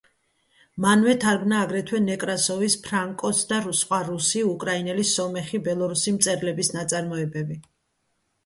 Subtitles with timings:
[0.85, 7.61] მანვე თარგმნა აგრეთვე ნეკრასოვის, ფრანკოს, და სხვა რუსი, უკრაინელი, სომეხი, ბელორუსი მწერლების ნაწარმოებები.